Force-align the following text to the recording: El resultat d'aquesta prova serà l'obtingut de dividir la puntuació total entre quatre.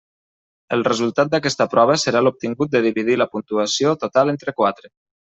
El 0.75 0.83
resultat 0.85 1.27
d'aquesta 1.33 1.67
prova 1.73 1.97
serà 2.03 2.23
l'obtingut 2.27 2.71
de 2.75 2.81
dividir 2.85 3.17
la 3.23 3.27
puntuació 3.35 3.93
total 4.05 4.33
entre 4.33 4.55
quatre. 4.63 4.91